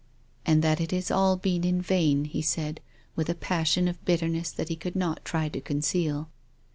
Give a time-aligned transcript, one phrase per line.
[0.47, 2.79] "And that it has all been in vain," he said,
[3.15, 6.31] with a passion of bitterness that he could not try to conceal.